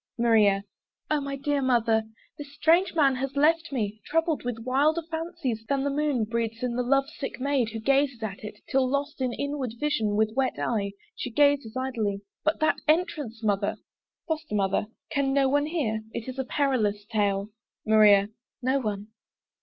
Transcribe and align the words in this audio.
MARIA. 0.17 0.63
O 1.11 1.21
my 1.21 1.35
dear 1.35 1.61
Mother! 1.61 2.01
this 2.35 2.51
strange 2.55 2.95
man 2.95 3.17
has 3.17 3.35
left 3.35 3.71
me 3.71 4.01
Troubled 4.07 4.43
with 4.43 4.57
wilder 4.65 5.03
fancies, 5.11 5.63
than 5.69 5.83
the 5.83 5.91
moon 5.91 6.23
Breeds 6.25 6.63
in 6.63 6.75
the 6.75 6.81
love 6.81 7.07
sick 7.07 7.39
maid 7.39 7.69
who 7.69 7.79
gazes 7.79 8.23
at 8.23 8.43
it, 8.43 8.57
Till 8.67 8.89
lost 8.89 9.21
in 9.21 9.31
inward 9.31 9.75
vision, 9.79 10.15
with 10.15 10.33
wet 10.35 10.57
eye 10.57 10.93
She 11.15 11.29
gazes 11.29 11.77
idly! 11.77 12.21
But 12.43 12.59
that 12.61 12.77
entrance, 12.87 13.43
Mother! 13.43 13.77
FOSTER 14.27 14.55
MOTHER. 14.55 14.87
Can 15.11 15.33
no 15.33 15.47
one 15.47 15.67
hear? 15.67 16.01
It 16.13 16.27
is 16.27 16.39
a 16.39 16.45
perilous 16.45 17.05
tale! 17.05 17.49
MARIA. 17.85 18.29
No 18.59 18.79
one. 18.79 19.09